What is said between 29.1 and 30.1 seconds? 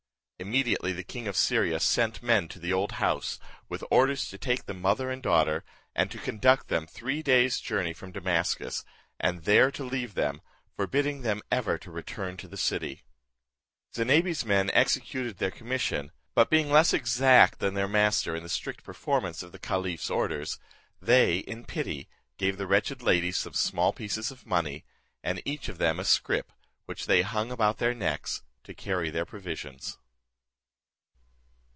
their provisions.